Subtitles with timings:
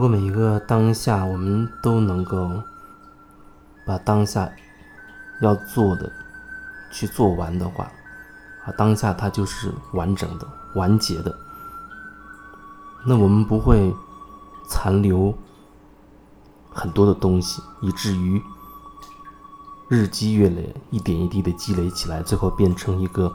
[0.00, 2.50] 如果每一个当下我们都能够
[3.84, 4.50] 把当下
[5.42, 6.10] 要做的
[6.90, 7.84] 去做完的话，
[8.64, 11.36] 啊，当下它就是完整的、完结的。
[13.04, 13.94] 那我们不会
[14.66, 15.34] 残留
[16.72, 18.42] 很多的东西，以至于
[19.90, 23.30] 日积月累、一点一滴的积累起来，最后变成一个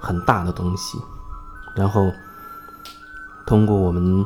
[0.00, 0.98] 很大的东西，
[1.76, 2.10] 然后
[3.46, 4.24] 通过我们。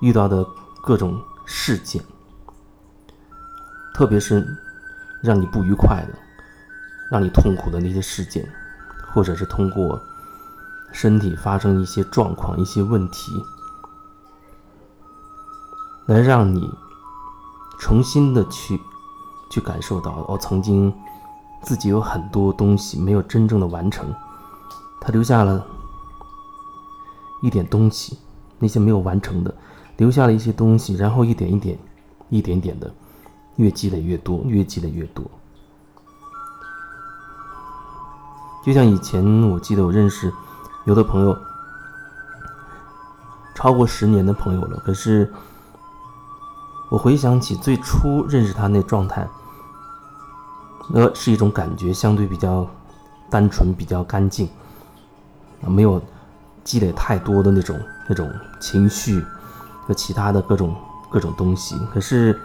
[0.00, 0.46] 遇到的
[0.82, 2.02] 各种事件，
[3.94, 4.46] 特别是
[5.22, 6.18] 让你不愉快的、
[7.10, 8.46] 让你痛苦的那些事件，
[9.12, 10.00] 或者是通过
[10.92, 13.32] 身体发生一些状况、一些问题，
[16.06, 16.70] 来让你
[17.78, 18.80] 重新的去
[19.50, 20.92] 去感受到，哦，曾经
[21.62, 24.14] 自己有很多东西没有真正的完成，
[25.00, 25.66] 他留下了
[27.42, 28.18] 一点东西，
[28.58, 29.54] 那些没有完成的。
[29.96, 31.78] 留下了一些东西，然后一点一点、
[32.28, 32.92] 一点点的，
[33.56, 35.24] 越积累越多，越积累越多。
[38.64, 40.32] 就像以前，我记得我认识
[40.84, 41.38] 有的朋友，
[43.54, 44.76] 超过十年的朋友了。
[44.84, 45.32] 可是
[46.90, 49.26] 我回想起最初认识他那状态，
[50.90, 52.68] 那是一种感觉，相对比较
[53.30, 54.48] 单纯、比较干净，
[55.64, 56.02] 啊，没有
[56.64, 58.28] 积累太多的那种那种
[58.60, 59.24] 情绪。
[59.86, 60.74] 和其他的各种
[61.08, 62.38] 各种东西，可是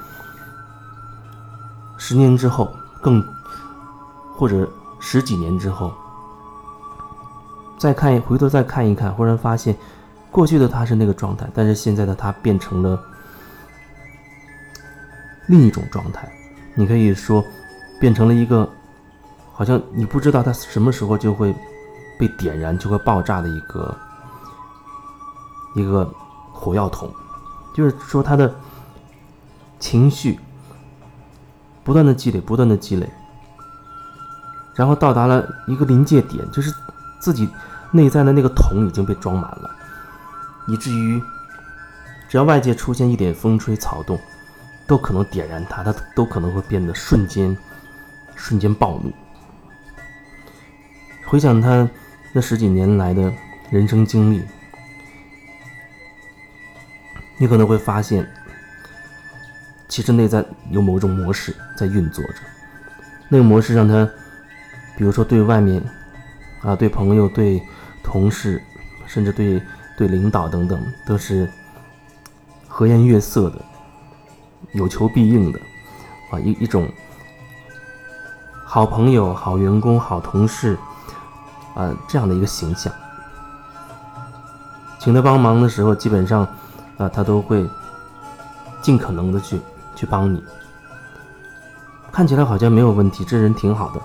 [1.97, 3.23] 十年之后，更
[4.37, 5.91] 或者十几年之后，
[7.77, 9.75] 再看回头再看一看，忽然发现
[10.29, 12.99] 过去的他是那个状态，但是现在的他变成了
[15.47, 16.31] 另一种状态。
[16.75, 17.43] 你可以说
[17.99, 18.69] 变成了一个
[19.51, 21.53] 好像你不知道他什么时候就会
[22.17, 23.97] 被点燃、就会爆炸的一个
[25.75, 26.07] 一个
[26.53, 27.11] 火药桶。
[27.73, 28.53] 就是说，他的
[29.79, 30.39] 情绪
[31.83, 33.09] 不断的积累，不断的积累，
[34.75, 36.73] 然后到达了一个临界点，就是
[37.19, 37.49] 自己
[37.91, 39.69] 内在的那个桶已经被装满了，
[40.67, 41.21] 以至于
[42.29, 44.19] 只要外界出现一点风吹草动，
[44.87, 47.57] 都可能点燃它，它都可能会变得瞬间
[48.35, 49.11] 瞬间暴怒。
[51.25, 51.89] 回想他
[52.33, 53.31] 那十几年来的
[53.69, 54.43] 人生经历。
[57.41, 58.23] 你可能会发现，
[59.87, 62.35] 其实内在有某种模式在运作着，
[63.29, 64.07] 那个模式让他，
[64.95, 65.81] 比如说对外面，
[66.61, 67.59] 啊，对朋友、对
[68.03, 68.61] 同事，
[69.07, 69.59] 甚至对
[69.97, 71.49] 对领导等等，都是
[72.67, 73.55] 和颜悦色的，
[74.73, 75.59] 有求必应的，
[76.29, 76.87] 啊，一一种
[78.63, 80.77] 好朋友、好员工、好同事，
[81.73, 82.93] 啊，这样的一个形象。
[84.99, 86.47] 请他帮忙的时候，基本上。
[86.97, 87.67] 啊，他都会
[88.81, 89.59] 尽可能的去
[89.95, 90.43] 去帮你，
[92.11, 94.01] 看起来好像没有问题，这人挺好的，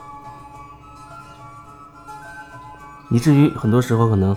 [3.11, 4.35] 以至于很多时候可能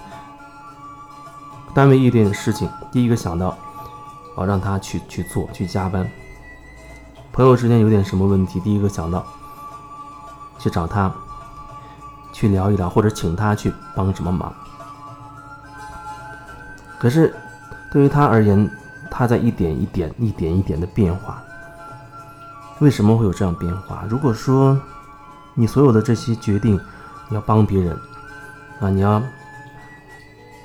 [1.74, 3.58] 单位一点事情，第一个想到
[4.36, 6.10] 哦让他去去做去加班，
[7.32, 9.26] 朋友之间有点什么问题，第一个想到
[10.58, 11.10] 去找他
[12.34, 14.54] 去聊一聊，或者请他去帮什么忙，
[17.00, 17.34] 可是。
[17.92, 18.70] 对于他而言，
[19.10, 21.42] 他在一点一点、一点一点的变化。
[22.80, 24.06] 为什么会有这样变化？
[24.08, 24.80] 如果说
[25.54, 26.80] 你所有的这些决定，
[27.28, 27.98] 你要帮别人，
[28.80, 29.22] 啊，你要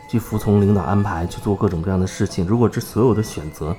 [0.09, 2.47] 去服从领导安排，去做各种各样的事情。
[2.47, 3.75] 如果这所有的选择，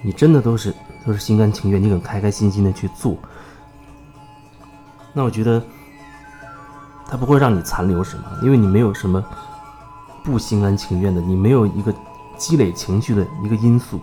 [0.00, 0.72] 你真的都是
[1.04, 3.18] 都是心甘情愿，你很开开心心的去做，
[5.12, 5.62] 那我觉得
[7.08, 9.22] 他不会让你残留什么，因为你没有什么。
[10.26, 11.94] 不心甘情愿的，你没有一个
[12.36, 14.00] 积累情绪的一个因素。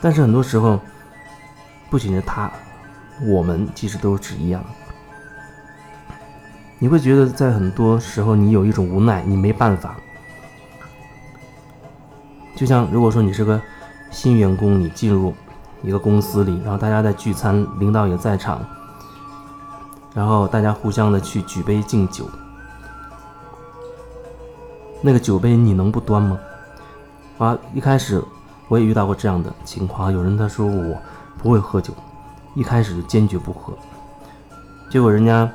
[0.00, 0.80] 但是很多时候，
[1.90, 2.50] 不仅是他，
[3.26, 4.64] 我们其实都是一样。
[6.78, 9.94] 你会觉得在很多时候，你有一种无奈，你没办法。
[12.56, 13.60] 就像如果说你是个
[14.10, 15.34] 新员工，你进入
[15.82, 18.64] 一个公司里，然后大家在聚餐，领导也在场，
[20.14, 22.26] 然后大家互相的去举杯敬酒。
[25.06, 26.38] 那个酒杯你能不端吗？
[27.36, 28.24] 啊，一开始
[28.68, 30.96] 我也遇到过这样的情况，有人他说我
[31.36, 31.92] 不会喝酒，
[32.54, 33.74] 一开始就坚决不喝，
[34.90, 35.46] 结果人家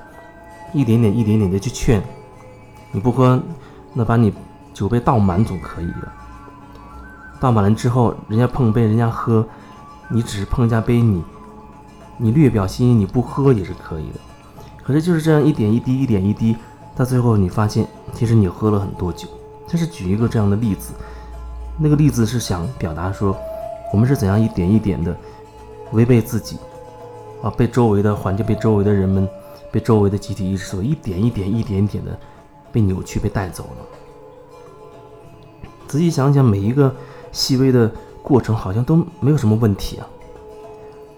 [0.71, 1.99] 一点点一点点的去劝，
[2.91, 3.41] 你不喝，
[3.91, 4.31] 那把你
[4.71, 6.07] 酒杯倒满总可以的。
[7.39, 9.43] 倒满了之后，人家碰杯，人家喝，
[10.09, 11.23] 你只是碰一下杯，你
[12.17, 14.19] 你略表心意，你不喝也是可以的。
[14.83, 16.55] 可是就是这样一点一滴，一点一滴，
[16.95, 19.27] 到最后你发现，其实你喝了很多酒。
[19.69, 20.91] 就是举一个这样的例子，
[21.77, 23.37] 那个例子是想表达说，
[23.93, 25.15] 我们是怎样一点一点的
[25.91, 26.57] 违背自己，
[27.43, 29.29] 啊，被周围的环境、被周围的人们、
[29.71, 32.17] 被周围的集体意识所一点一点、一点一点的
[32.71, 33.85] 被扭曲、被带走了。
[35.87, 36.93] 仔细想想，每一个
[37.31, 37.89] 细微的
[38.21, 40.07] 过程好像都没有什么问题啊，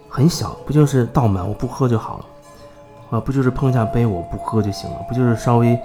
[0.09, 2.25] 很小，不就是倒满我不喝就好了，
[3.11, 5.79] 啊，不就是碰一下杯我不喝就行了，不就是稍微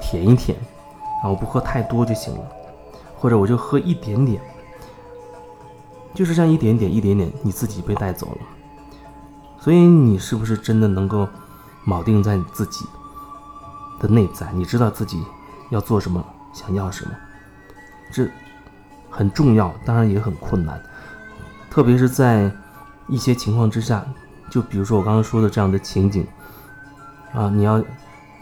[0.00, 0.56] 舔一舔，
[1.22, 2.40] 啊，我不喝太多就行了。
[3.16, 4.42] 或者我就喝一点点，
[6.12, 8.38] 就是这样一点点、一点点，你自己被带走了。
[9.60, 11.28] 所以你是不是真的能够
[11.86, 12.84] 铆定在你自己
[14.00, 14.50] 的内在？
[14.52, 15.22] 你知道自己
[15.70, 17.12] 要做什么，想要什么，
[18.10, 18.28] 这
[19.08, 20.82] 很重要，当然也很困难。
[21.70, 22.50] 特别是在
[23.06, 24.04] 一些情况之下，
[24.50, 26.26] 就比如说我刚刚说的这样的情景
[27.32, 27.80] 啊，你要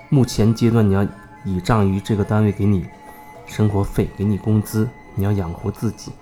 [0.08, 1.06] 目前阶段你要
[1.44, 2.86] 倚仗于这个单位给你。
[3.46, 6.12] 生活费给你工资，你要养活自己。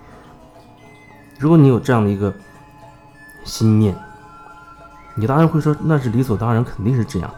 [1.37, 2.33] 如果你有这样的一个
[3.45, 3.95] 心念，
[5.13, 7.31] 你当然会说那是理所当然，肯定是这样。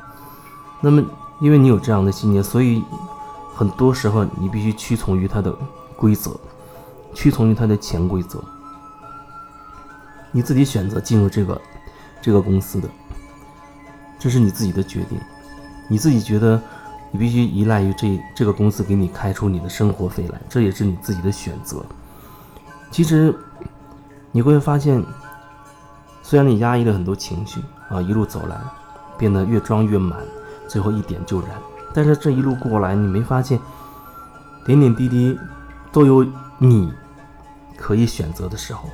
[0.79, 1.03] 那么，
[1.41, 2.81] 因为你有这样的信念，所以
[3.53, 5.53] 很多时候你必须屈从于它的
[5.97, 6.39] 规则，
[7.13, 8.41] 屈从于它的潜规则。
[10.31, 11.61] 你自己选择进入这个
[12.21, 12.87] 这个公司的，
[14.17, 15.19] 这是你自己的决定，
[15.89, 16.61] 你自己觉得。
[17.11, 21.83] 你必须依赖于这这个公司给你开出你的生活费来，这也是你自己的选择。
[22.89, 23.33] 其实
[24.31, 25.03] 你会发现，
[26.23, 28.57] 虽然你压抑了很多情绪啊，一路走来
[29.17, 30.19] 变得越装越满，
[30.67, 31.49] 最后一点就燃。
[31.93, 33.59] 但是这一路过来，你没发现
[34.65, 35.37] 点点滴滴
[35.91, 36.25] 都有
[36.57, 36.93] 你
[37.75, 38.89] 可以选择的时候，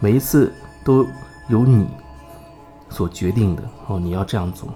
[0.00, 0.50] 每一次
[0.82, 1.06] 都
[1.48, 1.86] 有你
[2.88, 4.70] 所决定的哦，你要这样做。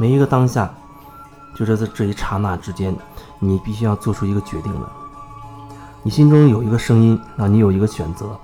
[0.00, 0.72] 每一个当下，
[1.54, 2.96] 就是在这一刹那之间，
[3.38, 4.88] 你必须要做出一个决定来。
[6.02, 8.34] 你心中有一个声音啊，你有一个选择，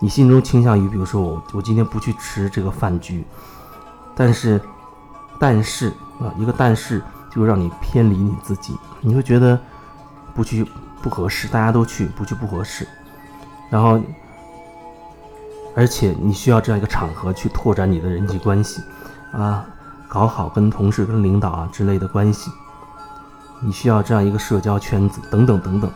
[0.00, 3.24] 你心中倾向于，比如说我，我今天不去吃这个饭局，
[4.14, 4.60] 但是，
[5.40, 5.88] 但是
[6.20, 7.02] 啊，一个但是
[7.34, 9.58] 就让你偏离你自己，你会觉得
[10.34, 10.62] 不去
[11.00, 12.86] 不合适，大家都去不去不合适，
[13.70, 13.98] 然后，
[15.74, 18.82] 而且你需要这样一个场合去拓展你的人际关系
[19.32, 19.64] 啊。
[20.08, 22.50] 搞好跟同事、跟领导啊之类的关系，
[23.60, 25.90] 你需要这样一个社交圈子等等等等。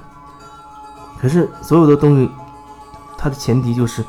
[1.19, 2.31] 可是所有的东西，
[3.17, 4.05] 它的前提就是，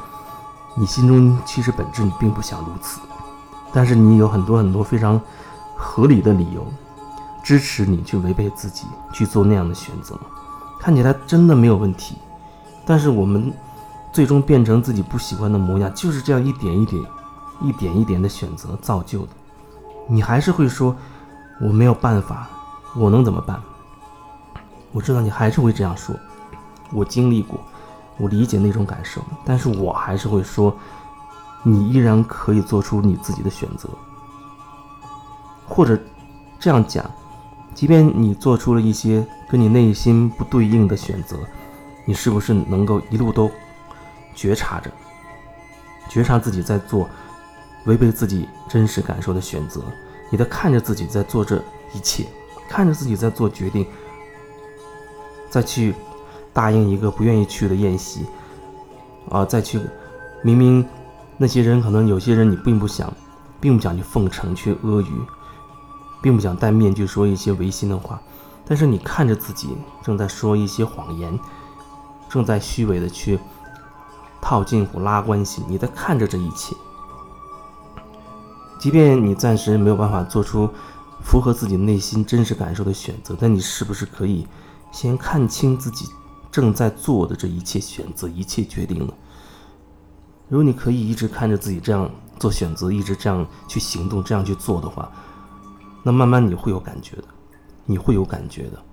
[0.75, 3.00] 你心中其实本质你并不想如此，
[3.71, 5.21] 但是你有很多很多非常
[5.77, 6.65] 合理的理由，
[7.44, 10.19] 支持你去违背自己去做那样的选择，
[10.79, 12.17] 看起来真的没有问题。
[12.85, 13.53] 但是我们
[14.11, 17.01] 最终变成自己不喜欢的模样，就是这样一点一点、
[17.61, 19.29] 一点一点的选择造就的。
[20.07, 20.95] 你还是会说
[21.61, 22.50] 我没有办法，
[22.95, 23.61] 我能怎么办？
[24.91, 26.15] 我知道你还是会这样说，
[26.91, 27.59] 我经历过，
[28.17, 30.75] 我理解那种感受，但是我还是会说，
[31.63, 33.89] 你依然可以做出你自己的选择，
[35.67, 35.97] 或者
[36.59, 37.03] 这样讲，
[37.73, 41.37] 即便你做出了一些跟你内心不对应的选择，
[42.06, 43.49] 你是不是能够一路都
[44.35, 44.92] 觉察着，
[46.09, 47.09] 觉察自己在做？
[47.85, 49.81] 违背自己真实感受的选择，
[50.30, 51.57] 你在看着自己在做这
[51.94, 52.25] 一切，
[52.69, 53.85] 看着自己在做决定，
[55.49, 55.94] 再去
[56.54, 58.25] 答应一个不愿意去的宴席，
[59.30, 59.80] 啊，再去
[60.42, 60.87] 明明
[61.37, 63.13] 那些人可能有些人你并不想，
[63.59, 65.07] 并不想去奉承去阿谀，
[66.21, 68.21] 并不想戴面具说一些违心的话，
[68.66, 71.37] 但是你看着自己正在说一些谎言，
[72.30, 73.37] 正在虚伪的去
[74.42, 76.75] 套近乎拉关系，你在看着这一切。
[78.83, 80.69] 即便你暂时没有办法做出
[81.21, 84.45] 符合自己内心真实感受的选择，但你是不是可以
[84.92, 86.06] 先看清自己
[86.52, 89.13] 正在做的这一切选择、一切决定呢？
[90.49, 95.09] 如果你可以一直看着自己这样做选择，一直这样去行动、这样去做的话，
[96.04, 97.23] 那慢慢你会有感觉的，
[97.85, 98.83] 你会有感觉的。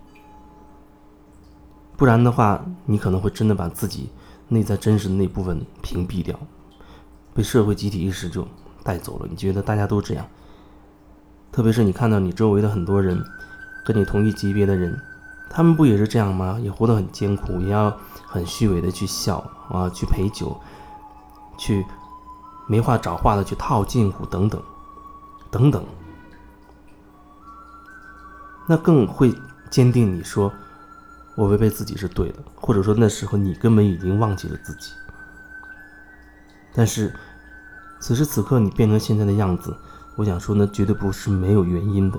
[1.97, 4.09] 不然的话，你可能会真的把自己
[4.47, 6.39] 内在真实的那部分屏蔽掉，
[7.35, 8.47] 被社会集体意识就。
[8.83, 10.27] 带走了，你觉得大家都这样？
[11.53, 13.21] 特别是你看到你周围的很多人，
[13.85, 14.97] 跟你同一级别的人，
[15.51, 16.57] 他们不也是这样吗？
[16.61, 20.61] 也活得很艰苦，也要很虚伪的去笑啊，去陪酒，
[21.59, 21.85] 去
[22.69, 24.63] 没话找话的去套近乎等等，
[25.51, 25.85] 等等。
[28.69, 29.35] 那更会
[29.71, 30.53] 坚定你说，
[31.35, 34.93] 我违背自己是对的，或者说那时候你根本已经忘记了自己，
[36.73, 37.13] 但是。
[38.01, 39.77] 此时此刻，你变成现在的样子，
[40.17, 42.19] 我想说，那绝对不是没有原因的，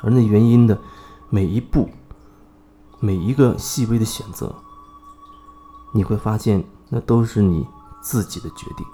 [0.00, 0.78] 而那原因的
[1.28, 1.90] 每一步、
[3.00, 4.54] 每一个细微的选择，
[5.92, 7.66] 你会发现，那都是你
[8.00, 8.86] 自己的决定。